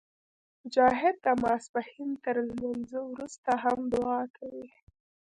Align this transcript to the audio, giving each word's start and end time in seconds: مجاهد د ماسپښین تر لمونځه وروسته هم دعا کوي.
مجاهد 0.61 1.15
د 1.25 1.27
ماسپښین 1.41 2.11
تر 2.23 2.35
لمونځه 2.47 2.99
وروسته 3.11 3.49
هم 3.63 3.79
دعا 3.93 4.21
کوي. 4.37 4.67